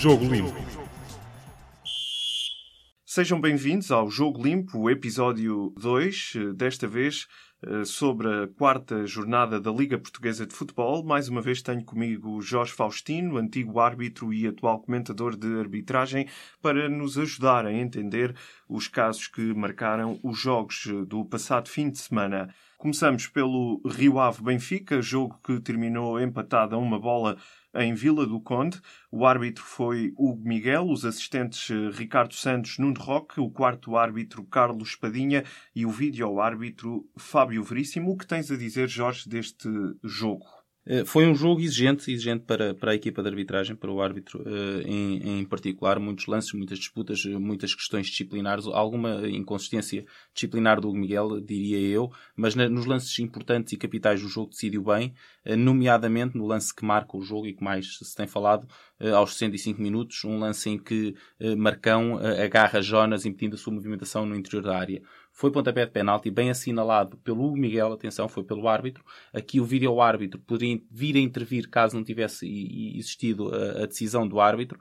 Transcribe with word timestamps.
Jogo 0.00 0.24
Limpo. 0.24 0.54
Sejam 3.04 3.38
bem-vindos 3.38 3.90
ao 3.90 4.10
Jogo 4.10 4.42
Limpo, 4.42 4.88
episódio 4.88 5.74
2, 5.76 6.54
desta 6.56 6.88
vez 6.88 7.26
eh, 7.26 7.49
sobre 7.84 8.28
a 8.28 8.48
quarta 8.48 9.06
jornada 9.06 9.60
da 9.60 9.70
Liga 9.70 9.98
Portuguesa 9.98 10.46
de 10.46 10.54
Futebol. 10.54 11.04
Mais 11.04 11.28
uma 11.28 11.42
vez 11.42 11.60
tenho 11.60 11.84
comigo 11.84 12.40
Jorge 12.40 12.72
Faustino, 12.72 13.36
antigo 13.36 13.78
árbitro 13.80 14.32
e 14.32 14.46
atual 14.46 14.80
comentador 14.80 15.36
de 15.36 15.58
arbitragem, 15.58 16.26
para 16.62 16.88
nos 16.88 17.18
ajudar 17.18 17.66
a 17.66 17.72
entender 17.72 18.34
os 18.68 18.88
casos 18.88 19.28
que 19.28 19.52
marcaram 19.54 20.18
os 20.22 20.38
jogos 20.38 20.86
do 21.06 21.24
passado 21.24 21.68
fim 21.68 21.90
de 21.90 21.98
semana. 21.98 22.48
Começamos 22.78 23.26
pelo 23.26 23.82
Rio 23.84 24.18
Ave 24.18 24.42
Benfica, 24.42 25.02
jogo 25.02 25.38
que 25.44 25.60
terminou 25.60 26.18
empatado 26.18 26.74
a 26.74 26.78
uma 26.78 26.98
bola 26.98 27.36
em 27.74 27.92
Vila 27.92 28.26
do 28.26 28.40
Conde. 28.40 28.80
O 29.10 29.26
árbitro 29.26 29.62
foi 29.62 30.14
Hugo 30.16 30.48
Miguel, 30.48 30.88
os 30.88 31.04
assistentes 31.04 31.70
eh, 31.70 31.90
Ricardo 31.92 32.32
Santos, 32.32 32.78
Nuno 32.78 32.98
Roque, 32.98 33.38
o 33.38 33.50
quarto 33.50 33.96
árbitro 33.96 34.44
Carlos 34.44 34.96
Padinha 34.96 35.44
e 35.74 35.84
o 35.84 35.90
vídeo-árbitro 35.90 37.06
Fábio 37.18 37.49
Veríssimo. 37.58 38.10
O 38.10 38.16
que 38.16 38.26
tens 38.26 38.50
a 38.50 38.56
dizer, 38.56 38.88
Jorge, 38.88 39.28
deste 39.28 39.68
jogo? 40.02 40.44
Eh, 40.86 41.04
foi 41.04 41.26
um 41.26 41.34
jogo 41.34 41.60
exigente, 41.60 42.10
exigente 42.10 42.44
para, 42.44 42.74
para 42.74 42.92
a 42.92 42.94
equipa 42.94 43.22
de 43.22 43.28
arbitragem, 43.28 43.76
para 43.76 43.90
o 43.92 44.00
árbitro 44.00 44.42
eh, 44.46 44.82
em, 44.86 45.40
em 45.40 45.44
particular. 45.44 45.98
Muitos 46.00 46.26
lances, 46.26 46.52
muitas 46.54 46.78
disputas, 46.78 47.22
eh, 47.26 47.38
muitas 47.38 47.74
questões 47.74 48.06
disciplinares, 48.06 48.66
alguma 48.66 49.28
inconsistência 49.28 50.04
disciplinar 50.34 50.80
do 50.80 50.92
Miguel, 50.92 51.40
diria 51.40 51.78
eu, 51.78 52.10
mas 52.34 52.54
nos 52.54 52.86
lances 52.86 53.18
importantes 53.18 53.72
e 53.72 53.76
capitais 53.76 54.22
do 54.22 54.28
jogo 54.28 54.50
decidiu 54.50 54.82
bem, 54.82 55.14
nomeadamente 55.58 56.36
no 56.36 56.46
lance 56.46 56.74
que 56.74 56.84
marca 56.84 57.16
o 57.16 57.22
jogo 57.22 57.46
e 57.46 57.54
que 57.54 57.62
mais 57.62 57.98
se 57.98 58.16
tem 58.16 58.26
falado, 58.26 58.66
aos 59.14 59.32
65 59.32 59.80
minutos, 59.80 60.24
um 60.24 60.38
lance 60.38 60.68
em 60.68 60.78
que 60.78 61.14
Marcão 61.56 62.18
agarra 62.18 62.82
Jonas 62.82 63.24
impedindo 63.24 63.54
a 63.54 63.58
sua 63.58 63.72
movimentação 63.72 64.26
no 64.26 64.36
interior 64.36 64.62
da 64.62 64.76
área. 64.76 65.02
Foi 65.32 65.50
pontapé 65.50 65.86
de 65.86 65.92
penalti, 65.92 66.30
bem 66.30 66.50
assinalado 66.50 67.16
pelo 67.18 67.56
Miguel, 67.56 67.92
atenção, 67.92 68.28
foi 68.28 68.44
pelo 68.44 68.68
árbitro. 68.68 69.02
Aqui 69.32 69.60
o 69.60 69.64
vídeo-árbitro 69.64 70.40
poderia 70.40 70.78
vir 70.90 71.16
a 71.16 71.20
intervir 71.20 71.70
caso 71.70 71.96
não 71.96 72.04
tivesse 72.04 72.46
existido 72.98 73.54
a 73.54 73.86
decisão 73.86 74.28
do 74.28 74.40
árbitro. 74.40 74.78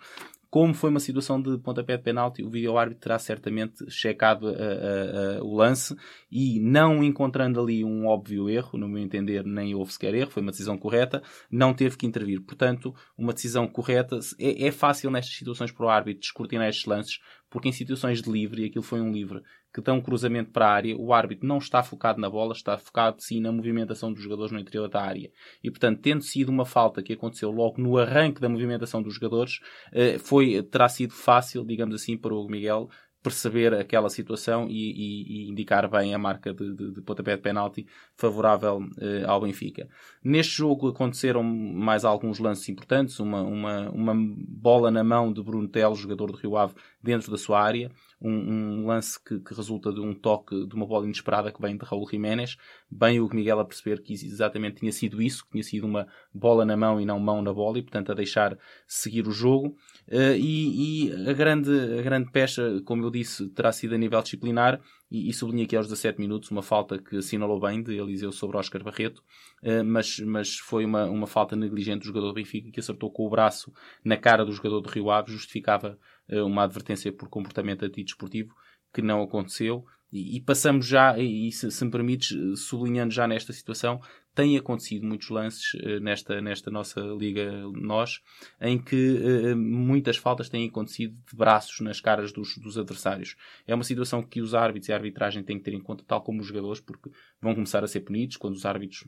Como 0.50 0.74
foi 0.74 0.90
uma 0.90 1.00
situação 1.00 1.40
de 1.40 1.58
pontapé 1.60 1.96
de 1.96 2.04
penalti, 2.04 2.44
o 2.44 2.50
vídeo-árbitro 2.50 3.02
terá 3.02 3.20
certamente 3.20 3.90
checado 3.90 4.48
a, 4.48 4.52
a, 4.52 5.38
a, 5.38 5.44
o 5.44 5.56
lance 5.56 5.96
e, 6.32 6.60
não 6.60 7.04
encontrando 7.04 7.62
ali 7.62 7.84
um 7.84 8.08
óbvio 8.08 8.50
erro, 8.50 8.78
no 8.78 8.88
meu 8.88 9.04
entender, 9.04 9.46
nem 9.46 9.76
houve 9.76 9.94
sequer 9.94 10.16
erro, 10.16 10.32
foi 10.32 10.42
uma 10.42 10.52
decisão 10.52 10.78
correta, 10.78 11.22
não 11.52 11.74
teve 11.74 11.98
que 11.98 12.08
intervir. 12.08 12.42
Portanto, 12.42 12.96
uma 13.18 13.34
decisão 13.34 13.68
correta. 13.68 14.20
É, 14.40 14.68
é 14.68 14.72
fácil 14.72 15.12
nestas 15.12 15.36
situações 15.36 15.72
para 15.72 15.86
o 15.86 15.90
árbitro 15.90 16.22
descortinar 16.22 16.68
estes 16.68 16.86
lances, 16.86 17.20
porque 17.50 17.70
em 17.70 17.72
situações 17.72 18.22
de 18.22 18.32
livre, 18.32 18.62
e 18.62 18.66
aquilo 18.66 18.84
foi 18.84 19.02
um 19.02 19.12
livre 19.12 19.42
que 19.74 19.82
dão 19.82 19.98
um 19.98 20.02
cruzamento 20.02 20.52
para 20.52 20.68
a 20.68 20.72
área, 20.72 20.98
o 20.98 21.14
árbitro 21.14 21.48
não 21.48 21.58
está 21.58 21.84
focado 21.84 22.20
na 22.20 22.30
bola, 22.30 22.54
está 22.54 22.78
focado 22.78 23.22
sim 23.22 23.40
na 23.40 23.52
movimentação 23.52 24.12
dos 24.12 24.22
jogadores 24.22 24.52
no 24.52 24.60
interior 24.60 24.90
da 24.90 25.02
área. 25.02 25.30
E 25.64 25.70
portanto, 25.70 26.02
tendo 26.02 26.24
sido 26.24 26.50
uma 26.50 26.66
falta 26.66 27.04
que 27.04 27.14
aconteceu 27.14 27.52
logo 27.52 27.82
no 27.82 27.98
arranque 27.98 28.42
da 28.42 28.50
movimentação 28.50 29.02
dos 29.02 29.14
jogadores, 29.14 29.60
eh, 29.92 30.18
foi, 30.18 30.62
terá 30.64 30.90
sido 30.90 31.14
fácil, 31.14 31.66
digamos 31.66 31.96
assim, 31.96 32.18
para 32.18 32.34
o 32.34 32.48
Miguel 32.48 32.90
perceber 33.22 33.74
aquela 33.74 34.10
situação 34.10 34.68
e, 34.70 34.74
e, 34.74 35.48
e, 35.48 35.50
indicar 35.50 35.90
bem 35.90 36.14
a 36.14 36.18
marca 36.18 36.54
de, 36.54 36.74
de, 36.74 36.92
de 36.94 37.02
pontapé 37.02 37.36
de 37.36 37.42
penalti 37.42 37.86
favorável 38.16 38.80
eh, 39.00 39.24
ao 39.26 39.42
Benfica. 39.42 39.90
Neste 40.24 40.54
jogo 40.54 40.88
aconteceram 40.88 41.44
mais 41.44 42.06
alguns 42.06 42.40
lances 42.40 42.70
importantes, 42.70 43.20
uma, 43.20 43.42
uma, 43.42 43.90
uma 43.90 44.14
bola 44.16 44.90
na 44.90 45.04
mão 45.04 45.34
de 45.34 45.44
Bruno 45.44 45.70
jogador 45.96 46.32
do 46.32 46.38
Rio 46.38 46.56
Ave, 46.56 46.74
dentro 47.02 47.32
da 47.32 47.38
sua 47.38 47.62
área, 47.62 47.92
um, 48.22 48.32
um 48.32 48.88
lance 48.88 49.22
que, 49.24 49.40
que, 49.40 49.54
resulta 49.54 49.92
de 49.92 50.00
um 50.00 50.14
toque 50.14 50.66
de 50.66 50.76
uma 50.76 50.86
bola 50.86 51.06
inesperada 51.06 51.52
que 51.52 51.62
vem 51.62 51.78
de 51.78 51.86
Raul 51.86 52.08
Jiménez, 52.10 52.58
bem 52.90 53.20
o 53.20 53.30
Miguel 53.34 53.60
a 53.60 53.66
perceber 53.66 54.02
que 54.02 54.14
exatamente 54.14 54.78
tinha 54.78 54.92
sido 54.92 55.22
isso, 55.22 55.44
que 55.46 55.52
tinha 55.52 55.64
sido 55.64 55.86
uma 55.86 56.08
bola 56.34 56.66
na 56.66 56.76
mão 56.76 57.00
e 57.00 57.06
não 57.06 57.20
mão 57.20 57.42
na 57.42 57.54
bola, 57.54 57.80
e 57.80 57.82
portanto 57.82 58.12
a 58.12 58.16
deixar 58.16 58.58
seguir 58.88 59.28
o 59.28 59.32
jogo. 59.32 59.76
Uh, 60.12 60.36
e, 60.36 61.08
e 61.08 61.30
a, 61.30 61.34
grande, 61.34 61.70
a 62.00 62.02
grande 62.02 62.32
pecha, 62.32 62.82
como 62.84 63.06
eu 63.06 63.12
disse, 63.12 63.48
terá 63.50 63.72
sido 63.72 63.94
a 63.94 63.98
nível 63.98 64.20
disciplinar, 64.24 64.82
e, 65.12 65.30
e 65.30 65.34
sublinho 65.34 65.66
aqui 65.66 65.76
aos 65.76 65.88
17 65.88 66.20
minutos 66.20 66.50
uma 66.50 66.64
falta 66.64 66.98
que 66.98 67.18
assinalou 67.18 67.60
bem 67.60 67.84
de 67.84 67.96
Eliseu 67.96 68.32
sobre 68.32 68.58
Oscar 68.58 68.84
Barreto, 68.84 69.24
uh, 69.62 69.84
mas, 69.86 70.20
mas 70.20 70.58
foi 70.58 70.84
uma, 70.84 71.06
uma 71.06 71.28
falta 71.28 71.56
negligente 71.56 72.00
do 72.00 72.06
jogador 72.06 72.30
do 72.30 72.34
Benfica 72.34 72.72
que 72.72 72.80
acertou 72.80 73.12
com 73.12 73.28
o 73.28 73.30
braço 73.30 73.72
na 74.04 74.18
cara 74.18 74.44
do 74.44 74.52
jogador 74.52 74.82
do 74.82 74.90
Rio 74.90 75.12
Ave, 75.12 75.32
justificava 75.32 75.96
uh, 76.28 76.44
uma 76.44 76.64
advertência 76.64 77.14
por 77.14 77.30
comportamento 77.30 77.86
antidesportivo 77.86 78.56
que 78.92 79.04
não 79.04 79.22
aconteceu. 79.22 79.86
E, 80.12 80.42
passamos 80.42 80.88
já, 80.88 81.20
e 81.20 81.52
se, 81.52 81.70
se 81.70 81.86
me 81.86 81.92
permites, 81.92 82.36
sublinhando 82.62 83.14
já 83.14 83.28
nesta 83.28 83.54
situação, 83.54 84.02
tem 84.34 84.58
acontecido 84.58 85.06
muitos 85.06 85.30
lances 85.30 85.74
uh, 85.74 86.00
nesta, 86.00 86.42
nesta 86.42 86.72
nossa 86.72 87.00
liga 87.02 87.52
nós, 87.74 88.22
em 88.62 88.78
que 88.78 88.96
uh, 88.96 89.58
muitas 89.58 90.18
faltas 90.18 90.50
têm 90.50 90.68
acontecido 90.68 91.14
de 91.14 91.36
braços 91.36 91.80
nas 91.82 92.00
caras 92.00 92.32
dos, 92.32 92.58
dos, 92.58 92.78
adversários. 92.78 93.36
É 93.68 93.76
uma 93.76 93.84
situação 93.84 94.24
que 94.24 94.42
os 94.42 94.54
árbitros 94.54 94.90
e 94.90 94.94
a 94.94 94.96
arbitragem 94.96 95.44
têm 95.44 95.58
que 95.58 95.64
ter 95.64 95.74
em 95.74 95.82
conta, 95.82 96.04
tal 96.08 96.22
como 96.22 96.42
os 96.42 96.48
jogadores, 96.48 96.80
porque 96.80 97.10
vão 97.42 97.54
começar 97.54 97.84
a 97.84 97.88
ser 97.88 98.02
punidos 98.02 98.38
quando 98.38 98.56
os 98.56 98.66
árbitros 98.66 99.06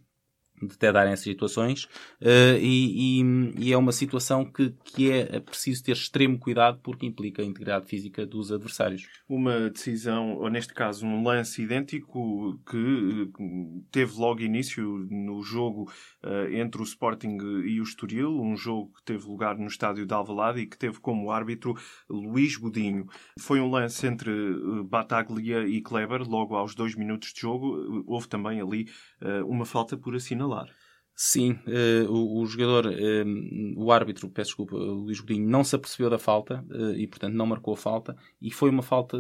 detectarem 0.62 1.14
essas 1.14 1.24
situações 1.24 1.86
uh, 2.22 2.58
e, 2.60 3.22
e, 3.22 3.54
e, 3.58 3.74
é 3.74 3.78
uma 3.78 3.92
situação 3.92 4.46
que, 4.46 4.74
que 4.84 5.12
é 5.12 5.40
preciso 5.40 5.84
ter 5.84 5.94
extremo 5.94 6.38
cuidado 6.38 6.80
porque 6.84 7.06
implica 7.06 7.42
a 7.42 7.46
integridade 7.46 7.88
física 7.88 8.26
dos 8.26 8.52
adversários. 8.52 9.08
Uma 9.28 9.70
decisão, 9.70 10.36
ou 10.36 10.50
neste 10.50 10.74
caso 10.74 11.06
um 11.06 11.24
lance 11.24 11.62
idêntico 11.62 12.60
que 12.70 13.32
eh, 13.40 13.82
teve 13.92 14.20
logo 14.20 14.42
início 14.42 15.08
no 15.10 15.42
jogo 15.42 15.92
uh, 16.24 16.54
entre 16.54 16.82
o 16.82 16.84
Sporting 16.84 17.38
e 17.66 17.80
o 17.80 17.84
Estoril, 17.84 18.40
um 18.42 18.56
jogo 18.56 18.94
que 18.94 19.04
teve 19.04 19.26
lugar 19.26 19.58
no 19.58 19.68
estádio 19.68 20.06
de 20.06 20.14
Alvalade 20.14 20.60
e 20.60 20.68
que 20.68 20.78
teve 20.78 21.00
como 21.00 21.32
árbitro 21.32 21.76
Luís 22.10 22.56
Godinho. 22.56 23.08
Foi 23.40 23.60
um 23.60 23.70
lance 23.70 24.06
entre 24.06 24.32
Bataglia 24.86 25.66
e 25.68 25.82
Kleber, 25.82 26.22
logo 26.28 26.56
aos 26.56 26.76
dois 26.76 26.96
minutos 26.96 27.34
de 27.34 27.42
jogo. 27.42 28.04
Houve 28.06 28.28
também 28.28 28.62
ali 28.62 28.88
uh, 29.22 29.46
uma 29.48 29.66
falta 29.66 29.98
por 29.98 30.16
assinalar 30.16 30.51
Sim, 31.24 31.52
uh, 31.52 32.12
o, 32.12 32.42
o, 32.42 32.46
jogador, 32.48 32.88
uh, 32.88 33.74
o 33.78 33.92
árbitro, 33.92 34.28
peço 34.28 34.50
desculpa, 34.50 34.76
Luís 34.76 35.20
Godinho, 35.20 35.48
não 35.48 35.64
se 35.64 35.76
apercebeu 35.76 36.10
da 36.10 36.18
falta 36.18 36.66
uh, 36.72 36.96
e, 36.96 37.06
portanto, 37.06 37.36
não 37.36 37.46
marcou 37.46 37.76
a 37.76 37.78
falta. 37.78 38.18
E 38.42 38.50
foi 38.50 38.72
uma 38.72 38.82
falta 38.82 39.20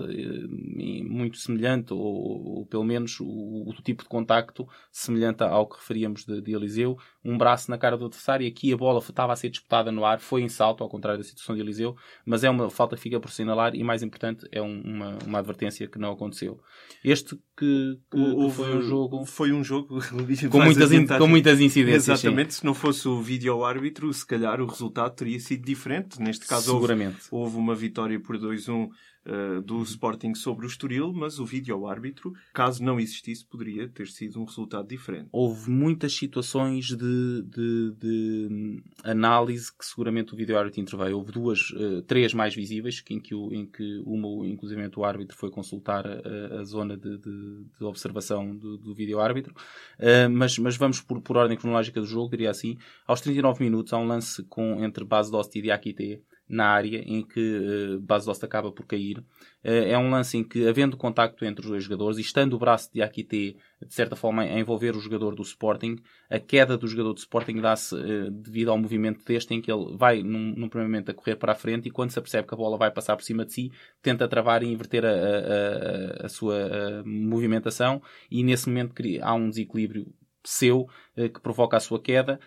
muito 1.05 1.37
semelhante, 1.37 1.93
ou, 1.93 1.99
ou 2.01 2.65
pelo 2.65 2.83
menos 2.83 3.19
o, 3.19 3.69
o, 3.69 3.73
tipo 3.83 4.01
de 4.01 4.09
contacto 4.09 4.67
semelhante 4.91 5.43
ao 5.43 5.67
que 5.67 5.75
referíamos 5.75 6.25
de, 6.25 6.41
de, 6.41 6.55
Eliseu. 6.55 6.97
Um 7.23 7.37
braço 7.37 7.69
na 7.69 7.77
cara 7.77 7.95
do 7.95 8.05
adversário. 8.05 8.47
Aqui 8.47 8.73
a 8.73 8.77
bola 8.77 8.97
estava 8.97 9.33
a 9.33 9.35
ser 9.35 9.51
disputada 9.51 9.91
no 9.91 10.03
ar, 10.03 10.19
foi 10.19 10.41
em 10.41 10.49
salto, 10.49 10.83
ao 10.83 10.89
contrário 10.89 11.19
da 11.19 11.23
situação 11.23 11.53
de 11.53 11.61
Eliseu, 11.61 11.95
mas 12.25 12.43
é 12.43 12.49
uma 12.49 12.67
falta 12.71 12.95
que 12.95 13.01
fica 13.03 13.19
por 13.19 13.27
assinalar 13.27 13.75
e, 13.75 13.83
mais 13.83 14.01
importante, 14.01 14.47
é 14.51 14.59
um, 14.59 14.81
uma, 14.81 15.19
uma 15.23 15.37
advertência 15.37 15.87
que 15.87 15.99
não 15.99 16.13
aconteceu. 16.13 16.59
Este 17.03 17.39
que, 17.61 17.99
que, 18.09 18.17
o, 18.17 18.47
que 18.47 18.55
foi 18.55 18.75
um 18.75 18.81
jogo. 18.81 19.25
Foi 19.25 19.51
um 19.51 19.63
jogo 19.63 19.99
com 20.49 20.61
muitas, 20.61 20.89
com 21.19 21.27
muitas 21.27 21.61
incidências 21.61 22.09
Exatamente, 22.09 22.55
sim. 22.55 22.59
se 22.61 22.65
não 22.65 22.73
fosse 22.73 23.07
o 23.07 23.21
vídeo-árbitro, 23.21 24.11
se 24.11 24.25
calhar 24.25 24.59
o 24.59 24.65
resultado 24.65 25.13
teria 25.13 25.39
sido 25.39 25.63
diferente. 25.63 26.19
Neste 26.19 26.47
caso, 26.47 26.71
Seguramente. 26.71 27.19
Houve, 27.29 27.45
houve 27.45 27.57
uma 27.57 27.75
vitória 27.75 28.19
por 28.19 28.35
2-1 28.35 28.89
uh, 29.25 29.61
do 29.61 29.81
Sporting 29.83 30.33
sobre 30.35 30.65
o 30.65 30.67
Estoril, 30.67 31.11
mas 31.13 31.39
o 31.39 31.45
vídeo-árbitro, 31.45 32.33
caso 32.53 32.83
não 32.83 32.99
existisse, 32.99 33.45
poderia 33.45 33.87
ter 33.87 34.07
sido 34.07 34.39
um 34.39 34.45
resultado 34.45 34.87
diferente. 34.87 35.27
Houve 35.31 35.69
muitas 35.69 36.13
situações 36.13 36.87
de, 36.87 37.41
de, 37.43 37.91
de 37.99 38.47
hum, 38.51 38.81
análise 39.03 39.71
que 39.71 39.85
seguramente 39.85 40.33
o 40.33 40.37
vídeo-árbitro 40.37 40.81
interveio. 40.81 41.17
Houve 41.17 41.31
duas, 41.31 41.69
uh, 41.71 42.01
três 42.03 42.33
mais 42.33 42.55
visíveis, 42.55 43.03
em 43.09 43.19
que, 43.19 43.35
em 43.35 43.65
que 43.65 44.01
uma, 44.05 44.47
inclusive, 44.47 44.81
o 44.95 45.05
árbitro 45.05 45.37
foi 45.37 45.49
consultar 45.49 46.05
a, 46.07 46.59
a 46.59 46.63
zona 46.63 46.97
de, 46.97 47.17
de, 47.17 47.63
de, 47.79 47.83
observação 47.83 48.55
do, 48.55 48.77
do 48.77 48.93
vídeo-árbitro. 48.93 49.53
Uh, 49.99 50.29
mas, 50.29 50.57
mas 50.57 50.77
vamos 50.77 51.01
por, 51.01 51.21
por 51.21 51.37
ordem 51.37 51.57
cronológica 51.57 51.99
do 51.99 52.07
jogo, 52.07 52.31
diria 52.31 52.49
assim. 52.49 52.77
Aos 53.05 53.21
39 53.21 53.63
minutos 53.63 53.93
há 53.93 53.97
um 53.97 54.07
lance 54.07 54.43
com, 54.43 54.83
entre 54.83 55.03
Base 55.03 55.31
Dost 55.31 55.57
e 55.57 55.61
Diakité, 55.61 56.21
na 56.51 56.67
área 56.67 57.01
em 57.07 57.23
que 57.23 57.39
uh, 57.39 57.99
Basdost 58.01 58.43
acaba 58.43 58.71
por 58.71 58.85
cair. 58.85 59.19
Uh, 59.63 59.87
é 59.87 59.97
um 59.97 60.09
lance 60.09 60.37
em 60.37 60.43
que, 60.43 60.67
havendo 60.67 60.97
contacto 60.97 61.45
entre 61.45 61.63
os 61.63 61.71
dois 61.71 61.83
jogadores 61.83 62.17
e 62.17 62.21
estando 62.21 62.53
o 62.53 62.59
braço 62.59 62.91
de 62.93 63.01
Akite, 63.01 63.55
de 63.81 63.93
certa 63.93 64.17
forma, 64.17 64.43
a 64.43 64.59
envolver 64.59 64.93
o 64.95 64.99
jogador 64.99 65.33
do 65.33 65.41
Sporting, 65.41 65.95
a 66.29 66.39
queda 66.39 66.77
do 66.77 66.87
jogador 66.87 67.13
do 67.13 67.19
Sporting 67.19 67.61
dá-se 67.61 67.95
uh, 67.95 68.29
devido 68.29 68.69
ao 68.69 68.77
movimento 68.77 69.23
deste, 69.23 69.53
em 69.53 69.61
que 69.61 69.71
ele 69.71 69.95
vai, 69.95 70.21
num, 70.21 70.53
num, 70.55 70.67
primeiro 70.67 70.91
momento, 70.91 71.09
a 71.09 71.13
correr 71.13 71.37
para 71.37 71.53
a 71.53 71.55
frente 71.55 71.87
e, 71.87 71.91
quando 71.91 72.11
se 72.11 72.19
apercebe 72.19 72.45
que 72.45 72.53
a 72.53 72.57
bola 72.57 72.77
vai 72.77 72.91
passar 72.91 73.15
por 73.15 73.23
cima 73.23 73.45
de 73.45 73.53
si, 73.53 73.71
tenta 74.01 74.27
travar 74.27 74.61
e 74.61 74.67
inverter 74.67 75.05
a, 75.05 75.09
a, 75.09 75.13
a, 75.13 76.25
a 76.25 76.29
sua 76.29 77.01
movimentação 77.05 78.01
e, 78.29 78.43
nesse 78.43 78.67
momento, 78.67 78.93
há 79.21 79.33
um 79.33 79.49
desequilíbrio 79.49 80.13
seu 80.43 80.87
que 81.15 81.39
provoca 81.39 81.77
a 81.77 81.79
sua 81.79 82.01
queda. 82.01 82.39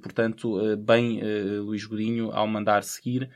portanto, 0.00 0.56
bem 0.76 1.20
Luís 1.58 1.84
Godinho, 1.84 2.30
ao 2.30 2.46
mandar 2.46 2.84
seguir, 2.84 3.28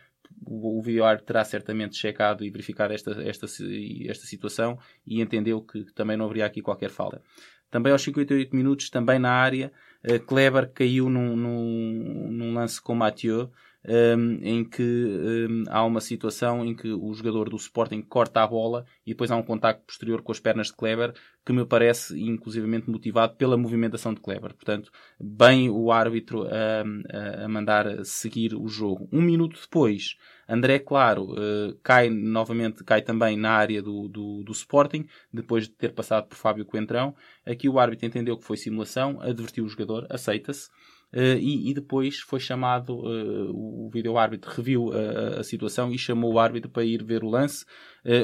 o, 0.46 0.80
vídeo-árbitro 0.82 1.26
terá 1.26 1.44
certamente 1.44 1.96
checado 1.96 2.44
e 2.44 2.50
verificado 2.50 2.92
esta, 2.92 3.10
esta, 3.22 3.46
esta 3.46 4.26
situação 4.26 4.78
e 5.06 5.20
entendeu 5.20 5.60
que 5.60 5.84
também 5.94 6.16
não 6.16 6.26
haveria 6.26 6.46
aqui 6.46 6.60
qualquer 6.60 6.90
falta. 6.90 7.22
Também 7.70 7.92
aos 7.92 8.02
58 8.02 8.54
minutos, 8.54 8.88
também 8.88 9.18
na 9.18 9.32
área, 9.32 9.72
uh, 10.08 10.20
Kleber 10.20 10.70
caiu 10.72 11.08
num, 11.08 11.36
num, 11.36 12.28
num 12.30 12.54
lance 12.54 12.80
com 12.80 12.94
Mathieu, 12.94 13.50
um, 13.86 14.38
em 14.42 14.64
que 14.64 14.82
um, 14.82 15.64
há 15.68 15.84
uma 15.84 16.00
situação 16.00 16.64
em 16.64 16.74
que 16.74 16.92
o 16.92 17.12
jogador 17.12 17.50
do 17.50 17.56
Sporting 17.56 18.02
corta 18.02 18.42
a 18.42 18.46
bola 18.46 18.84
e 19.06 19.10
depois 19.10 19.30
há 19.30 19.36
um 19.36 19.42
contacto 19.42 19.84
posterior 19.86 20.22
com 20.22 20.32
as 20.32 20.40
pernas 20.40 20.68
de 20.68 20.74
Kleber 20.74 21.12
que 21.44 21.52
me 21.52 21.66
parece 21.66 22.18
inclusivamente 22.18 22.88
motivado 22.88 23.36
pela 23.36 23.56
movimentação 23.56 24.14
de 24.14 24.20
Kleber. 24.20 24.54
Portanto, 24.54 24.90
bem 25.20 25.68
o 25.68 25.92
árbitro 25.92 26.46
a, 26.48 27.44
a 27.44 27.48
mandar 27.48 28.04
seguir 28.04 28.54
o 28.54 28.66
jogo. 28.66 29.06
Um 29.12 29.20
minuto 29.20 29.60
depois, 29.60 30.16
André 30.48 30.78
Claro 30.78 31.32
uh, 31.32 31.78
cai 31.82 32.08
novamente, 32.08 32.82
cai 32.82 33.02
também 33.02 33.36
na 33.36 33.50
área 33.50 33.82
do, 33.82 34.08
do, 34.08 34.42
do, 34.42 34.52
Sporting, 34.52 35.06
depois 35.30 35.64
de 35.64 35.74
ter 35.74 35.92
passado 35.92 36.26
por 36.26 36.36
Fábio 36.36 36.64
Coentrão. 36.64 37.14
Aqui 37.44 37.68
o 37.68 37.78
árbitro 37.78 38.06
entendeu 38.06 38.38
que 38.38 38.44
foi 38.44 38.56
simulação, 38.56 39.20
advertiu 39.20 39.64
o 39.64 39.68
jogador, 39.68 40.06
aceita-se. 40.08 40.70
Uh, 41.14 41.38
e, 41.38 41.70
e, 41.70 41.74
depois 41.74 42.18
foi 42.18 42.40
chamado, 42.40 42.96
uh, 42.96 43.86
o 43.86 43.88
vídeo-árbitro 43.88 44.50
reviu 44.50 44.86
uh, 44.86 45.38
a 45.38 45.44
situação 45.44 45.92
e 45.92 45.96
chamou 45.96 46.32
o 46.32 46.38
árbitro 46.40 46.68
para 46.68 46.84
ir 46.84 47.04
ver 47.04 47.22
o 47.22 47.30
lance. 47.30 47.64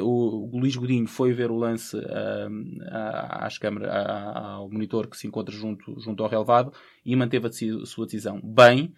O, 0.03 0.55
o, 0.55 0.59
Luís 0.59 0.77
Godinho 0.77 1.07
foi 1.07 1.33
ver 1.33 1.51
o 1.51 1.57
lance 1.57 1.97
às 2.91 3.57
câmaras, 3.57 3.91
ao 3.91 4.69
monitor 4.69 5.07
que 5.07 5.17
se 5.17 5.27
encontra 5.27 5.55
junto, 5.55 5.99
junto 5.99 6.23
ao 6.23 6.29
relevado 6.29 6.71
e 7.03 7.17
manteve 7.17 7.47
a 7.47 7.87
sua 7.87 8.05
decisão. 8.05 8.39
Bem, 8.45 8.93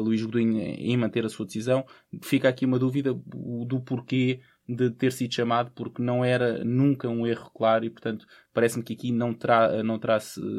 Luís 0.00 0.22
Godinho 0.22 0.60
em 0.60 0.96
manter 0.96 1.24
a 1.24 1.28
sua 1.28 1.44
decisão. 1.44 1.84
Fica 2.22 2.48
aqui 2.48 2.64
uma 2.64 2.78
dúvida 2.78 3.12
do 3.12 3.80
porquê 3.80 4.40
de 4.74 4.90
ter 4.90 5.12
sido 5.12 5.34
chamado 5.34 5.72
porque 5.74 6.02
não 6.02 6.24
era 6.24 6.64
nunca 6.64 7.08
um 7.08 7.26
erro 7.26 7.50
claro 7.54 7.84
e 7.84 7.90
portanto 7.90 8.26
parece-me 8.52 8.84
que 8.84 8.92
aqui 8.92 9.12
não, 9.12 9.34
terá, 9.34 9.82
não, 9.82 9.98
terá, 9.98 10.18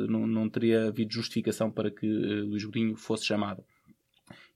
não, 0.09 0.27
não 0.27 0.49
teria 0.49 0.87
havido 0.87 1.13
justificação 1.13 1.71
para 1.71 1.89
que 1.89 2.05
uh, 2.05 2.45
Luís 2.45 2.65
Godinho 2.65 2.95
fosse 2.95 3.25
chamado. 3.25 3.63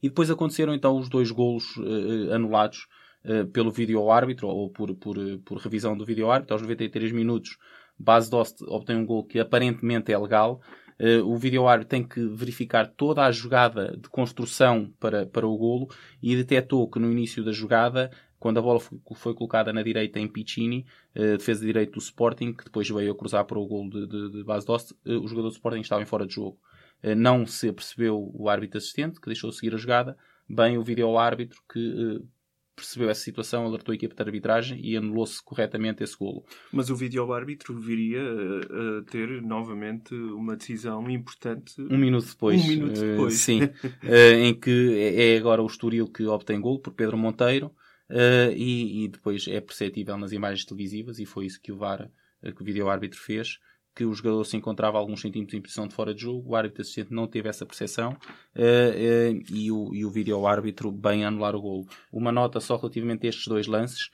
E 0.01 0.09
depois 0.09 0.29
aconteceram 0.29 0.73
então 0.73 0.97
os 0.97 1.09
dois 1.09 1.31
golos 1.31 1.77
uh, 1.77 2.33
anulados 2.33 2.87
uh, 3.23 3.47
pelo 3.47 3.71
vídeo-árbitro 3.71 4.47
ou 4.47 4.69
por, 4.69 4.93
por, 4.95 5.15
por 5.43 5.57
revisão 5.57 5.97
do 5.97 6.05
vídeo-árbitro. 6.05 6.53
Aos 6.53 6.61
93 6.61 7.11
minutos, 7.11 7.57
Base 7.97 8.29
Dost 8.29 8.61
obtém 8.67 8.97
um 8.97 9.05
gol 9.05 9.25
que 9.25 9.39
aparentemente 9.39 10.11
é 10.11 10.17
legal. 10.17 10.61
Uh, 10.99 11.25
o 11.25 11.35
vídeo-árbitro 11.37 11.89
tem 11.89 12.07
que 12.07 12.25
verificar 12.27 12.87
toda 12.87 13.25
a 13.25 13.31
jogada 13.31 13.97
de 13.97 14.07
construção 14.09 14.93
para, 14.99 15.25
para 15.25 15.45
o 15.45 15.57
golo 15.57 15.87
e 16.21 16.35
detectou 16.35 16.89
que 16.89 16.99
no 16.99 17.11
início 17.11 17.43
da 17.43 17.51
jogada 17.51 18.09
quando 18.39 18.57
a 18.57 18.61
bola 18.61 18.79
foi, 18.79 19.33
colocada 19.33 19.71
na 19.73 19.81
direita 19.81 20.19
em 20.19 20.27
Piccini, 20.27 20.85
uh, 21.15 21.37
defesa 21.37 21.61
de 21.61 21.67
direito 21.67 21.93
do 21.93 21.99
Sporting, 21.99 22.53
que 22.53 22.65
depois 22.65 22.89
veio 22.89 23.11
a 23.11 23.15
cruzar 23.15 23.45
para 23.45 23.59
o 23.59 23.65
gol 23.65 23.89
de, 23.89 24.07
de, 24.07 24.31
de 24.31 24.43
base 24.43 24.65
Dost, 24.65 24.91
uh, 24.91 24.97
o 25.19 25.27
jogador 25.27 25.49
do 25.49 25.53
Sporting 25.53 25.81
estava 25.81 26.01
em 26.01 26.05
fora 26.05 26.25
de 26.25 26.35
jogo. 26.35 26.57
Uh, 27.03 27.15
não 27.15 27.45
se 27.45 27.69
apercebeu 27.69 28.31
o 28.33 28.49
árbitro 28.49 28.77
assistente, 28.77 29.19
que 29.19 29.27
deixou 29.27 29.51
seguir 29.51 29.73
a 29.73 29.77
jogada, 29.77 30.17
bem 30.47 30.77
o 30.77 30.83
vídeo 30.83 31.17
árbitro 31.17 31.61
que 31.71 32.21
percebeu 32.75 33.09
essa 33.09 33.21
situação, 33.21 33.65
alertou 33.65 33.93
a 33.93 33.95
equipa 33.95 34.13
de 34.13 34.21
arbitragem 34.21 34.79
e 34.83 34.97
anulou-se 34.97 35.41
corretamente 35.41 36.03
esse 36.03 36.17
golo. 36.17 36.43
Mas 36.71 36.89
o 36.89 36.95
vídeo-árbitro 36.95 37.79
viria 37.79 38.21
a, 38.21 38.99
a, 38.99 39.01
ter 39.03 39.41
novamente 39.41 40.13
uma 40.13 40.55
decisão 40.55 41.09
importante. 41.09 41.81
Um 41.81 41.97
minuto 41.97 42.27
depois. 42.27 42.63
Um 42.63 42.67
minuto 42.67 42.99
depois. 42.99 43.33
Uh, 43.33 43.37
sim. 43.37 43.63
uh, 43.63 43.69
em 44.43 44.53
que 44.53 44.93
é, 44.97 45.35
é 45.35 45.37
agora 45.37 45.63
o 45.63 45.67
Estoril 45.67 46.07
que 46.07 46.25
obtém 46.25 46.59
golo 46.59 46.79
por 46.79 46.93
Pedro 46.93 47.17
Monteiro. 47.17 47.71
Uh, 48.09 48.53
e, 48.55 49.05
e, 49.05 49.07
depois 49.07 49.47
é 49.47 49.59
perceptível 49.59 50.17
nas 50.17 50.31
imagens 50.31 50.63
televisivas, 50.65 51.19
e 51.19 51.25
foi 51.25 51.47
isso 51.47 51.59
que 51.59 51.71
o 51.71 51.77
VAR, 51.77 52.09
eh, 52.43 52.51
que 52.51 52.61
o 52.61 52.65
vídeo-árbitro 52.65 53.19
fez, 53.19 53.59
que 53.95 54.05
o 54.05 54.13
jogador 54.13 54.43
se 54.43 54.55
encontrava 54.55 54.97
alguns 54.97 55.21
centímetros 55.21 55.57
em 55.57 55.61
posição 55.61 55.87
de 55.87 55.95
fora 55.95 56.13
de 56.13 56.21
jogo, 56.21 56.51
o 56.51 56.55
árbitro 56.55 56.81
assistente 56.81 57.11
não 57.11 57.27
teve 57.27 57.49
essa 57.49 57.65
percepção 57.65 58.11
uh, 58.11 58.59
uh, 58.59 59.43
e 59.49 59.71
o, 59.71 59.95
e 59.95 60.05
o 60.05 60.11
vídeo-árbitro 60.11 60.91
bem 60.91 61.25
anular 61.25 61.55
o 61.55 61.61
golo. 61.61 61.87
Uma 62.11 62.31
nota 62.31 62.59
só 62.59 62.75
relativamente 62.75 63.25
a 63.25 63.29
estes 63.29 63.47
dois 63.47 63.67
lances, 63.67 64.11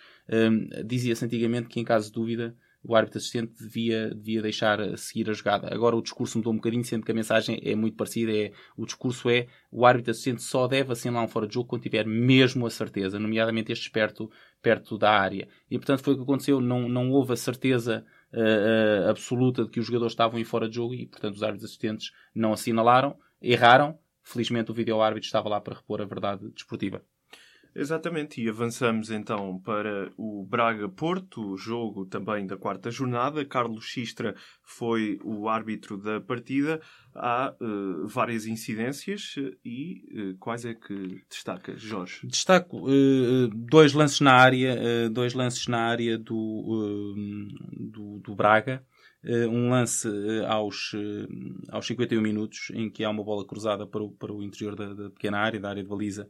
dizia-se 0.86 1.26
antigamente 1.26 1.68
que 1.68 1.80
em 1.80 1.84
caso 1.84 2.08
de 2.08 2.14
dúvida 2.14 2.56
o 2.83 2.95
árbitro 2.95 3.19
assistente 3.19 3.54
devia, 3.60 4.10
devia 4.10 4.42
deixar 4.42 4.98
seguir 4.98 5.30
a 5.30 5.33
jogada. 5.33 5.74
Agora 5.74 5.95
o 5.95 6.01
discurso 6.01 6.38
mudou 6.38 6.51
um 6.51 6.56
bocadinho, 6.56 6.83
sendo 6.83 7.06
que 7.06 7.12
a 7.12 7.16
mensagem 7.16 7.60
é 7.63 7.75
muito 7.75 7.95
parecida. 7.95 8.31
É, 8.31 8.51
o 8.75 8.86
discurso 8.86 9.30
é 9.30 9.48
o 9.72 9.86
árbitro 9.86 10.12
assistente 10.12 10.42
só 10.42 10.68
deve 10.68 10.92
assinalar 10.92 11.24
um 11.24 11.28
fora 11.28 11.48
de 11.48 11.54
jogo 11.54 11.69
quando 11.69 11.83
tiver 11.83 12.06
mesmo 12.06 12.66
a 12.66 12.69
certeza, 12.69 13.19
nomeadamente 13.19 13.72
este 13.72 13.92
perto, 13.92 14.31
perto 14.62 14.98
da 14.98 15.12
área. 15.12 15.48
E 15.69 15.78
portanto 15.78 16.04
foi 16.04 16.13
o 16.13 16.18
que 16.18 16.24
aconteceu. 16.24 16.60
Não, 16.60 16.89
não 16.89 17.12
houve 17.12 17.33
a 17.33 17.38
certeza 17.38 18.04
uh, 18.33 19.06
uh, 19.06 19.10
absoluta 19.10 19.63
de 19.63 19.69
que 19.69 19.80
os 19.80 19.86
jogadores 19.86 20.13
estavam 20.13 20.39
em 20.39 20.44
fora 20.44 20.68
de 20.68 20.75
jogo 20.75 20.94
e 20.95 21.06
portanto 21.06 21.36
os 21.36 21.44
árbitros 21.44 21.69
assistentes 21.69 22.12
não 22.33 22.54
assinalaram, 22.54 23.16
erraram. 23.42 23.98
Felizmente 24.24 24.72
o 24.72 24.74
vídeo-árbitro 24.74 25.25
estava 25.25 25.50
lá 25.50 25.60
para 25.60 25.75
repor 25.75 26.01
a 26.01 26.06
verdade 26.06 26.48
desportiva. 26.50 27.04
Exatamente, 27.73 28.41
e 28.41 28.50
avançamos 28.50 29.09
então 29.09 29.57
para 29.59 30.12
o 30.18 30.45
Braga-Porto, 30.45 31.56
jogo 31.56 32.06
também 32.06 32.45
da 32.45 32.57
quarta 32.57 32.91
jornada. 32.91 33.45
Carlos 33.45 33.85
Xistra 33.85 34.35
foi 34.62 35.18
o 35.23 35.47
árbitro 35.47 35.97
da 35.97 36.19
partida. 36.19 36.81
Há 37.15 37.53
uh, 37.62 38.07
várias 38.07 38.45
incidências 38.45 39.35
e 39.63 40.03
uh, 40.13 40.38
quais 40.38 40.65
é 40.65 40.73
que 40.73 41.23
destaca, 41.29 41.77
Jorge? 41.77 42.27
Destaco 42.27 42.89
uh, 42.89 43.47
dois 43.47 43.94
lances 43.94 44.19
na 44.19 44.33
área, 44.33 45.09
dois 45.09 45.33
lances 45.33 45.68
na 45.68 45.79
área 45.79 46.18
do, 46.18 47.15
do, 47.71 48.19
do 48.19 48.35
Braga. 48.35 48.85
Uh, 49.23 49.47
um 49.50 49.69
lance 49.69 50.07
uh, 50.07 50.47
aos, 50.47 50.94
uh, 50.94 51.27
aos 51.69 51.85
51 51.85 52.19
minutos, 52.19 52.71
em 52.73 52.89
que 52.89 53.03
há 53.03 53.09
uma 53.09 53.23
bola 53.23 53.45
cruzada 53.45 53.85
para 53.85 54.01
o, 54.01 54.12
para 54.12 54.33
o 54.33 54.41
interior 54.41 54.75
da, 54.75 54.94
da 54.95 55.09
pequena 55.12 55.38
área, 55.38 55.59
da 55.59 55.69
área 55.69 55.83
de 55.83 55.89
baliza 55.89 56.27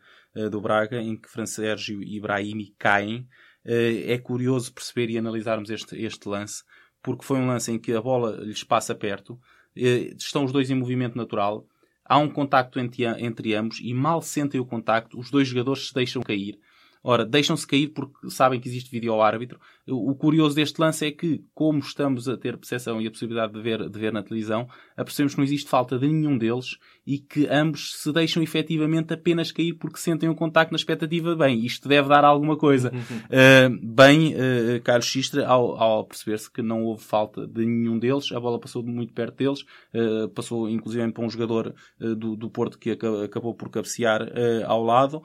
do 0.50 0.62
Braga, 0.62 1.02
em 1.02 1.16
que 1.16 1.30
Francérgio 1.30 2.02
e 2.02 2.18
Ibrahimi 2.18 2.74
caem. 2.78 3.28
é 3.66 4.18
curioso 4.18 4.74
perceber 4.74 5.10
e 5.10 5.18
analisarmos 5.18 5.70
este, 5.70 6.02
este 6.02 6.28
lance, 6.28 6.64
porque 7.02 7.26
foi 7.26 7.38
um 7.38 7.48
lance 7.48 7.72
em 7.72 7.78
que 7.78 7.94
a 7.94 8.02
bola 8.02 8.38
lhes 8.38 8.64
passa 8.64 8.96
perto, 8.96 9.38
estão 9.76 10.46
os 10.46 10.54
dois 10.54 10.70
em 10.70 10.76
movimento 10.76 11.18
natural, 11.18 11.68
há 12.06 12.18
um 12.18 12.30
contacto 12.30 12.80
entre, 12.80 13.04
entre 13.04 13.54
ambos 13.56 13.80
e 13.82 13.94
mal 13.94 14.22
sentem 14.22 14.60
o 14.62 14.66
contacto, 14.66 15.20
os 15.20 15.30
dois 15.30 15.50
jogadores 15.50 15.90
se 15.90 15.94
deixam 15.94 16.22
cair. 16.22 16.58
Ora, 17.04 17.26
deixam-se 17.26 17.66
cair 17.66 17.88
porque 17.90 18.30
sabem 18.30 18.60
que 18.60 18.70
existe 18.70 18.92
vídeo 18.92 19.12
ao 19.12 19.22
árbitro. 19.22 19.60
O 19.88 20.14
curioso 20.16 20.56
deste 20.56 20.80
lance 20.80 21.06
é 21.06 21.12
que, 21.12 21.44
como 21.54 21.80
estamos 21.80 22.30
a 22.30 22.38
ter 22.38 22.58
percepção 22.58 23.02
e 23.02 23.08
a 23.08 23.12
possibilidade 23.12 23.54
de 23.54 23.62
ver, 23.62 23.90
de 23.90 24.00
ver 24.00 24.14
na 24.14 24.22
televisão, 24.22 24.68
apercebemos 24.96 25.34
que 25.34 25.40
não 25.40 25.46
existe 25.46 25.70
falta 25.70 25.98
de 25.98 26.08
nenhum 26.08 26.38
deles 26.38 26.78
e 27.06 27.18
que 27.18 27.48
ambos 27.48 27.94
se 27.96 28.12
deixam 28.12 28.44
efetivamente 28.44 29.14
apenas 29.14 29.52
cair 29.52 29.74
porque 29.74 29.98
sentem 29.98 30.30
um 30.30 30.36
contacto 30.36 30.72
na 30.72 30.76
expectativa, 30.76 31.36
bem, 31.36 31.66
isto 31.66 31.90
deve 31.90 32.10
dar 32.10 32.24
alguma 32.24 32.56
coisa. 32.56 32.92
Uh, 32.92 33.80
bem, 33.82 34.36
uh, 34.36 34.82
Carlos 34.84 35.06
Xistra, 35.06 35.48
ao, 35.48 35.76
ao 35.82 36.06
perceber-se 36.06 36.52
que 36.52 36.62
não 36.62 36.84
houve 36.84 37.04
falta 37.04 37.48
de 37.48 37.66
nenhum 37.66 37.98
deles, 37.98 38.32
a 38.32 38.40
bola 38.40 38.60
passou 38.60 38.84
muito 38.84 39.14
perto 39.14 39.38
deles, 39.38 39.62
uh, 39.94 40.30
passou 40.30 40.70
inclusive 40.70 41.12
para 41.12 41.26
um 41.26 41.30
jogador 41.30 41.74
do, 42.00 42.36
do 42.36 42.50
Porto 42.50 42.78
que 42.78 42.92
acabou 42.92 43.56
por 43.56 43.70
cabecear 43.70 44.32
ao 44.66 44.84
lado, 44.84 45.22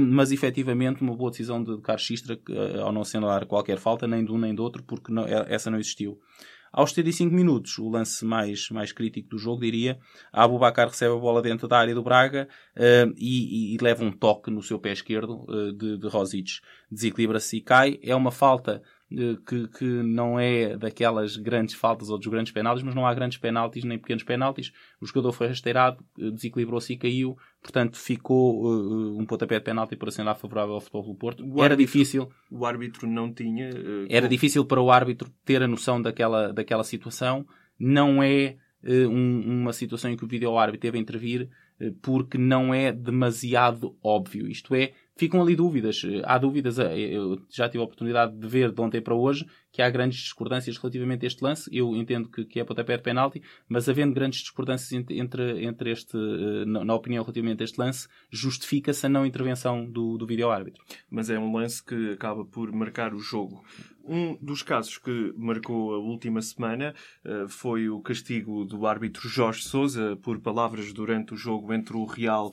mas 0.00 0.32
efetivamente 0.32 1.02
uma 1.02 1.14
boa 1.14 1.30
decisão 1.30 1.62
de 1.62 1.80
Carlos 1.80 2.04
Xistra 2.04 2.38
ao 2.82 2.92
não 2.92 3.02
assinalar 3.02 3.46
qualquer 3.46 3.78
falta, 3.78 3.89
nem 4.06 4.24
de 4.24 4.32
um 4.32 4.38
nem 4.38 4.54
do 4.54 4.62
outro, 4.62 4.82
porque 4.82 5.12
não, 5.12 5.24
essa 5.26 5.70
não 5.70 5.78
existiu. 5.78 6.18
Aos 6.72 6.90
75 6.90 7.34
minutos, 7.34 7.78
o 7.78 7.88
lance 7.88 8.24
mais, 8.24 8.70
mais 8.70 8.92
crítico 8.92 9.30
do 9.30 9.38
jogo, 9.38 9.60
diria, 9.60 9.98
a 10.32 10.44
Abubacar 10.44 10.86
recebe 10.86 11.12
a 11.12 11.18
bola 11.18 11.42
dentro 11.42 11.66
da 11.66 11.78
área 11.78 11.94
do 11.94 12.02
Braga 12.02 12.48
uh, 12.76 13.12
e, 13.16 13.74
e, 13.74 13.78
leva 13.82 14.04
um 14.04 14.12
toque 14.12 14.52
no 14.52 14.62
seu 14.62 14.78
pé 14.78 14.92
esquerdo 14.92 15.44
uh, 15.48 15.72
de, 15.72 15.98
de 15.98 16.06
Rosic. 16.06 16.60
Desequilibra-se 16.88 17.56
e 17.56 17.60
cai. 17.60 17.98
É 18.02 18.14
uma 18.14 18.30
falta 18.30 18.82
que, 19.44 19.66
que 19.68 19.84
não 19.84 20.38
é 20.38 20.76
daquelas 20.76 21.36
grandes 21.36 21.74
faltas 21.74 22.10
ou 22.10 22.18
dos 22.18 22.28
grandes 22.28 22.52
penaltis, 22.52 22.84
mas 22.84 22.94
não 22.94 23.04
há 23.04 23.12
grandes 23.12 23.38
penaltis 23.38 23.82
nem 23.82 23.98
pequenos 23.98 24.22
penaltis. 24.22 24.72
O 25.00 25.06
jogador 25.06 25.32
foi 25.32 25.48
rasteirado, 25.48 26.04
desequilibrou-se 26.16 26.92
e 26.92 26.96
caiu, 26.96 27.36
portanto 27.60 27.98
ficou 27.98 28.62
uh, 28.62 29.18
um 29.18 29.26
pontapé 29.26 29.58
de 29.58 29.64
penalti 29.64 29.96
para 29.96 30.10
assinlar 30.10 30.36
favorável 30.36 30.74
ao 30.74 30.80
futebol 30.80 31.02
do 31.02 31.14
Porto. 31.16 31.44
O 31.44 31.58
era 31.62 31.74
árbitro, 31.74 31.92
difícil. 31.92 32.30
O 32.50 32.64
árbitro 32.64 33.08
não 33.08 33.32
tinha. 33.32 33.70
Uh, 33.70 34.06
era 34.08 34.22
como... 34.22 34.30
difícil 34.30 34.64
para 34.64 34.80
o 34.80 34.90
árbitro 34.92 35.28
ter 35.44 35.60
a 35.60 35.68
noção 35.68 36.00
daquela, 36.00 36.52
daquela 36.52 36.84
situação. 36.84 37.44
Não 37.78 38.22
é 38.22 38.56
uh, 38.84 39.08
um, 39.08 39.62
uma 39.62 39.72
situação 39.72 40.12
em 40.12 40.16
que 40.16 40.24
o 40.24 40.28
vídeo 40.28 40.56
árbitro 40.56 40.82
teve 40.82 40.98
a 40.98 41.00
intervir 41.00 41.50
porque 42.02 42.36
não 42.36 42.74
é 42.74 42.92
demasiado 42.92 43.96
óbvio. 44.02 44.46
Isto 44.46 44.74
é, 44.74 44.92
ficam 45.20 45.42
ali 45.42 45.54
dúvidas. 45.54 46.00
Há 46.24 46.38
dúvidas, 46.38 46.78
eu 46.78 47.38
já 47.50 47.68
tive 47.68 47.82
a 47.82 47.84
oportunidade 47.84 48.34
de 48.34 48.48
ver 48.48 48.72
de 48.72 48.80
ontem 48.80 49.02
para 49.02 49.14
hoje 49.14 49.46
que 49.70 49.82
há 49.82 49.90
grandes 49.90 50.18
discordâncias 50.20 50.78
relativamente 50.78 51.26
a 51.26 51.28
este 51.28 51.44
lance. 51.44 51.68
Eu 51.70 51.94
entendo 51.94 52.28
que, 52.28 52.44
que 52.44 52.58
é 52.58 52.64
pontapé 52.64 52.96
de 52.96 53.02
penalti, 53.02 53.42
mas 53.68 53.86
havendo 53.86 54.14
grandes 54.14 54.40
discordâncias 54.40 54.92
entre, 55.10 55.62
entre 55.62 55.90
este, 55.90 56.16
na, 56.66 56.84
na 56.86 56.94
opinião 56.94 57.22
relativamente 57.22 57.62
a 57.62 57.64
este 57.64 57.78
lance, 57.78 58.08
justifica-se 58.30 59.04
a 59.04 59.08
não 59.10 59.26
intervenção 59.26 59.84
do, 59.84 60.16
do 60.16 60.26
vídeo-árbitro. 60.26 60.82
Mas 61.10 61.28
é 61.28 61.38
um 61.38 61.54
lance 61.54 61.84
que 61.84 62.12
acaba 62.12 62.42
por 62.44 62.72
marcar 62.72 63.12
o 63.12 63.18
jogo. 63.18 63.62
Um 64.02 64.36
dos 64.40 64.62
casos 64.62 64.98
que 64.98 65.32
marcou 65.36 65.94
a 65.94 65.98
última 65.98 66.40
semana 66.40 66.94
uh, 67.24 67.48
foi 67.48 67.88
o 67.88 68.00
castigo 68.00 68.64
do 68.64 68.86
árbitro 68.86 69.28
Jorge 69.28 69.62
Sousa 69.62 70.16
por 70.16 70.40
palavras 70.40 70.92
durante 70.92 71.34
o 71.34 71.36
jogo 71.36 71.72
entre 71.72 71.96
o 71.96 72.04
Real 72.04 72.52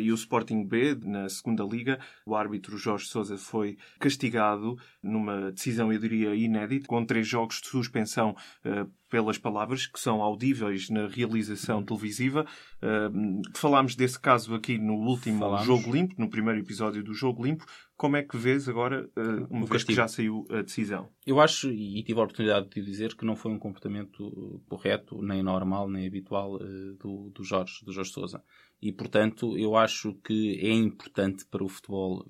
e 0.00 0.10
o 0.10 0.14
Sporting 0.14 0.64
B 0.64 0.96
na 1.02 1.28
segunda 1.28 1.64
liga. 1.64 1.98
O 2.26 2.34
árbitro 2.34 2.78
Jorge 2.78 3.06
Sousa 3.06 3.36
foi 3.36 3.76
castigado 3.98 4.76
numa 5.02 5.52
decisão, 5.52 5.92
eu 5.92 5.98
diria, 5.98 6.34
inédita, 6.34 6.86
com 6.86 7.04
três 7.04 7.26
jogos 7.26 7.60
de 7.60 7.68
suspensão 7.68 8.34
uh, 8.64 8.90
pelas 9.08 9.38
palavras 9.38 9.86
que 9.86 10.00
são 10.00 10.22
audíveis 10.22 10.90
na 10.90 11.06
realização 11.06 11.82
televisiva. 11.82 12.46
Uh, 12.82 13.42
falámos 13.54 13.94
desse 13.94 14.18
caso 14.18 14.54
aqui 14.54 14.78
no 14.78 14.94
último 14.94 15.38
Falámos. 15.38 15.66
Jogo 15.66 15.92
Limpo, 15.92 16.14
no 16.18 16.28
primeiro 16.28 16.60
episódio 16.60 17.02
do 17.02 17.14
Jogo 17.14 17.44
Limpo. 17.44 17.64
Como 17.96 18.16
é 18.16 18.22
que 18.22 18.36
vês 18.36 18.68
agora, 18.68 19.08
uh, 19.16 19.46
uma 19.48 19.64
o 19.64 19.66
vez 19.66 19.70
castigo. 19.70 19.86
que 19.86 19.94
já 19.94 20.08
saiu 20.08 20.44
a 20.50 20.62
decisão? 20.62 21.08
Eu 21.26 21.40
acho, 21.40 21.70
e 21.70 22.02
tive 22.02 22.18
a 22.20 22.24
oportunidade 22.24 22.68
de 22.68 22.82
dizer, 22.82 23.14
que 23.14 23.24
não 23.24 23.36
foi 23.36 23.52
um 23.52 23.58
comportamento 23.58 24.60
correto, 24.68 25.22
nem 25.22 25.42
normal, 25.42 25.88
nem 25.88 26.06
habitual 26.06 26.58
do, 26.98 27.30
do 27.30 27.44
Jorge, 27.44 27.84
do 27.84 27.92
Jorge 27.92 28.10
Sousa. 28.10 28.42
E, 28.80 28.92
portanto, 28.92 29.56
eu 29.56 29.76
acho 29.76 30.14
que 30.24 30.58
é 30.60 30.72
importante 30.72 31.44
para 31.46 31.64
o 31.64 31.68
futebol, 31.68 32.26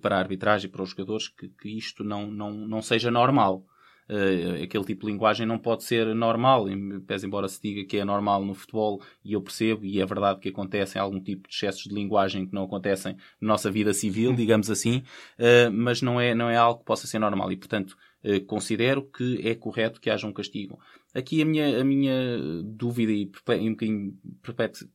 para 0.00 0.16
a 0.16 0.18
arbitragem, 0.18 0.70
para 0.70 0.82
os 0.82 0.90
jogadores, 0.90 1.28
que, 1.28 1.48
que 1.48 1.68
isto 1.68 2.02
não, 2.02 2.26
não, 2.26 2.52
não 2.52 2.82
seja 2.82 3.10
normal. 3.10 3.64
Uh, 4.06 4.62
aquele 4.62 4.84
tipo 4.84 5.06
de 5.06 5.12
linguagem 5.12 5.46
não 5.46 5.58
pode 5.58 5.82
ser 5.82 6.14
normal, 6.14 6.66
pese 7.06 7.26
embora 7.26 7.48
se 7.48 7.58
diga 7.62 7.88
que 7.88 7.96
é 7.96 8.04
normal 8.04 8.44
no 8.44 8.52
futebol, 8.52 9.00
e 9.24 9.32
eu 9.32 9.40
percebo, 9.40 9.82
e 9.82 9.98
é 9.98 10.04
verdade 10.04 10.40
que 10.40 10.50
acontecem 10.50 11.00
algum 11.00 11.18
tipo 11.18 11.48
de 11.48 11.54
excessos 11.54 11.84
de 11.84 11.94
linguagem 11.94 12.46
que 12.46 12.52
não 12.52 12.64
acontecem 12.64 13.16
na 13.40 13.48
nossa 13.48 13.70
vida 13.70 13.94
civil, 13.94 14.34
digamos 14.34 14.70
assim, 14.70 14.98
uh, 15.38 15.72
mas 15.72 16.02
não 16.02 16.20
é, 16.20 16.34
não 16.34 16.50
é 16.50 16.56
algo 16.56 16.80
que 16.80 16.84
possa 16.84 17.06
ser 17.06 17.18
normal, 17.18 17.50
e 17.50 17.56
portanto 17.56 17.96
uh, 18.24 18.44
considero 18.44 19.08
que 19.10 19.40
é 19.42 19.54
correto 19.54 19.98
que 19.98 20.10
haja 20.10 20.26
um 20.26 20.34
castigo. 20.34 20.78
Aqui 21.14 21.40
a 21.40 21.44
minha, 21.46 21.80
a 21.80 21.84
minha 21.84 22.38
dúvida 22.64 23.12
e 23.12 23.30
um 23.60 23.70
bocadinho 23.70 24.18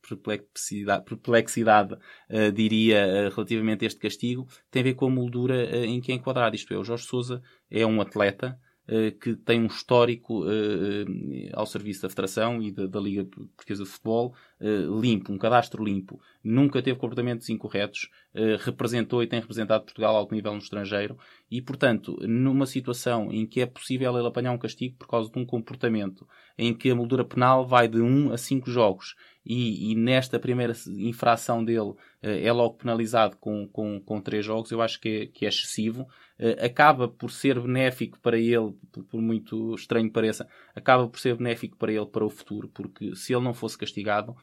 perplexidade, 0.08 1.06
perplexidade 1.06 1.98
diria, 2.54 3.30
relativamente 3.30 3.86
a 3.86 3.88
este 3.88 4.00
castigo, 4.00 4.46
tem 4.70 4.82
a 4.82 4.84
ver 4.84 4.96
com 4.96 5.06
a 5.06 5.10
moldura 5.10 5.86
em 5.86 6.02
que 6.02 6.12
é 6.12 6.16
enquadrado. 6.16 6.56
Isto 6.56 6.74
é, 6.74 6.78
o 6.78 6.84
Jorge 6.84 7.06
Sousa 7.06 7.42
é 7.72 7.86
um 7.86 8.02
atleta 8.02 8.60
que 9.22 9.36
tem 9.36 9.62
um 9.62 9.68
histórico 9.68 10.44
ao 11.54 11.66
serviço 11.66 12.02
da 12.02 12.10
Federação 12.10 12.62
e 12.62 12.72
da, 12.72 12.88
da 12.88 13.00
Liga 13.00 13.24
Portuguesa 13.24 13.84
de 13.84 13.90
Futebol 13.90 14.36
limpo, 14.62 15.32
um 15.32 15.38
cadastro 15.38 15.84
limpo. 15.84 16.20
Nunca 16.44 16.82
teve 16.82 17.00
comportamentos 17.00 17.50
incorretos, 17.50 18.10
representou 18.60 19.24
e 19.24 19.28
tem 19.28 19.40
representado 19.40 19.86
Portugal 19.86 20.16
a 20.16 20.20
alto 20.20 20.36
nível 20.36 20.54
no 20.54 20.60
estrangeiro 20.60 21.18
e, 21.50 21.62
portanto, 21.62 22.18
numa 22.22 22.66
situação 22.66 23.32
em 23.32 23.46
que 23.46 23.62
é 23.62 23.66
possível 23.66 24.18
ele 24.18 24.28
apanhar 24.28 24.52
um 24.52 24.58
castigo 24.58 24.96
por 24.98 25.08
causa 25.08 25.32
de 25.32 25.40
um 25.40 25.46
comportamento 25.46 26.28
em 26.58 26.74
que 26.74 26.92
a 26.92 26.96
moldura 26.96 27.24
penal 27.24 27.66
vai 27.66 27.88
de 27.88 28.02
1 28.02 28.34
a 28.34 28.38
5 28.38 28.70
jogos 28.70 29.16
e, 29.46 29.92
e, 29.92 29.96
nesta 29.96 30.38
primeira 30.38 30.74
infração 30.98 31.64
dele 31.64 31.94
é 32.22 32.52
logo 32.52 32.76
penalizado 32.76 33.38
com, 33.38 33.68
com, 33.68 34.00
com 34.00 34.22
três 34.22 34.46
jogos, 34.46 34.70
eu 34.70 34.82
acho 34.82 35.00
que 35.00 35.10
é, 35.10 35.26
que 35.26 35.46
é 35.46 35.50
excessivo. 35.50 36.08
acaba 36.64 37.08
por 37.08 37.32
ser 37.32 37.60
benéfico 37.60 38.20
para 38.20 38.38
ele, 38.38 38.74
por 39.10 39.20
muito 39.20 39.74
estranho 39.74 40.08
que 40.08 40.14
pareça, 40.14 40.48
acaba 40.76 41.08
por 41.08 41.20
ser 41.20 41.36
benéfico 41.36 41.78
para 41.78 41.92
ele 41.92 42.06
para 42.06 42.26
o 42.26 42.30
futuro, 42.30 42.68
porque 42.68 43.16
se 43.16 43.34
ele 43.34 43.44
não 43.44 43.54
fosse 43.54 43.78
castigado, 43.78 44.36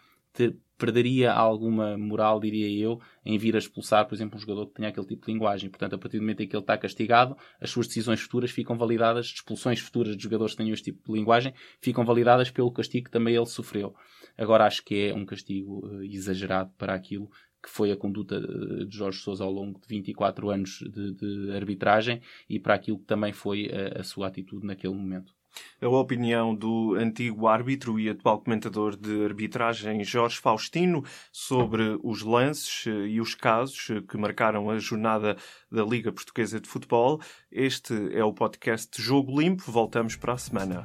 perderia 0.78 1.32
alguma 1.32 1.96
moral, 1.96 2.38
diria 2.38 2.68
eu, 2.70 3.00
em 3.24 3.38
vir 3.38 3.54
a 3.54 3.58
expulsar, 3.58 4.06
por 4.06 4.14
exemplo, 4.14 4.36
um 4.36 4.40
jogador 4.40 4.66
que 4.66 4.74
tenha 4.74 4.88
aquele 4.88 5.06
tipo 5.06 5.26
de 5.26 5.32
linguagem. 5.32 5.70
Portanto, 5.70 5.94
a 5.94 5.98
partir 5.98 6.18
do 6.18 6.20
momento 6.20 6.42
em 6.42 6.48
que 6.48 6.54
ele 6.54 6.62
está 6.62 6.76
castigado, 6.76 7.36
as 7.60 7.70
suas 7.70 7.86
decisões 7.86 8.20
futuras 8.20 8.50
ficam 8.50 8.76
validadas, 8.76 9.26
expulsões 9.26 9.80
futuras 9.80 10.16
de 10.16 10.22
jogadores 10.22 10.52
que 10.52 10.58
tenham 10.58 10.74
este 10.74 10.92
tipo 10.92 11.12
de 11.12 11.18
linguagem, 11.18 11.54
ficam 11.80 12.04
validadas 12.04 12.50
pelo 12.50 12.70
castigo 12.70 13.06
que 13.06 13.10
também 13.10 13.34
ele 13.34 13.46
sofreu. 13.46 13.94
Agora, 14.36 14.66
acho 14.66 14.84
que 14.84 15.08
é 15.08 15.14
um 15.14 15.24
castigo 15.24 15.86
uh, 15.86 16.02
exagerado 16.04 16.70
para 16.76 16.94
aquilo 16.94 17.30
que 17.62 17.70
foi 17.70 17.90
a 17.90 17.96
conduta 17.96 18.38
de 18.40 18.96
Jorge 18.96 19.18
Sousa 19.18 19.42
ao 19.42 19.50
longo 19.50 19.80
de 19.80 19.88
24 19.88 20.50
anos 20.50 20.78
de, 20.88 21.14
de 21.14 21.50
arbitragem 21.52 22.20
e 22.48 22.60
para 22.60 22.74
aquilo 22.74 22.98
que 22.98 23.06
também 23.06 23.32
foi 23.32 23.68
a, 23.72 24.00
a 24.00 24.04
sua 24.04 24.28
atitude 24.28 24.64
naquele 24.64 24.94
momento 24.94 25.35
a 25.80 25.88
opinião 25.88 26.54
do 26.54 26.94
antigo 26.94 27.46
árbitro 27.46 27.98
e 28.00 28.08
atual 28.08 28.40
comentador 28.40 28.96
de 28.96 29.24
arbitragem 29.24 30.02
Jorge 30.04 30.38
Faustino 30.38 31.04
sobre 31.30 31.98
os 32.02 32.22
lances 32.22 32.86
eh, 32.86 33.08
e 33.08 33.20
os 33.20 33.34
casos 33.34 33.90
eh, 33.90 34.02
que 34.08 34.16
marcaram 34.16 34.70
a 34.70 34.78
jornada 34.78 35.36
da 35.70 35.84
Liga 35.84 36.12
Portuguesa 36.12 36.60
de 36.60 36.68
Futebol. 36.68 37.20
Este 37.50 37.94
é 38.12 38.24
o 38.24 38.32
podcast 38.32 39.00
Jogo 39.00 39.40
Limpo. 39.40 39.70
Voltamos 39.70 40.16
para 40.16 40.32
a 40.32 40.38
semana. 40.38 40.84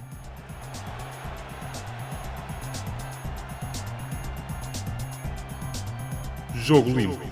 Jogo 6.55 6.89
Limpo. 6.91 7.30